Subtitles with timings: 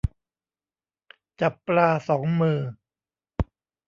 [1.39, 2.59] จับปลาสองมือ